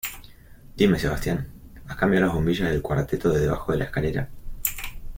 Dime, 0.75 0.97
Sebastián, 0.97 1.47
¿has 1.87 1.95
cambiado 1.95 2.25
las 2.25 2.33
bombillas 2.33 2.71
del 2.71 2.81
cuarteto 2.81 3.29
de 3.31 3.41
debajo 3.41 3.71
de 3.71 3.77
la 3.77 3.83
escalera? 3.83 4.29